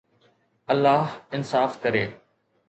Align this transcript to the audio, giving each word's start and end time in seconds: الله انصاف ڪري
الله 0.73 1.05
انصاف 1.37 1.73
ڪري 1.83 2.03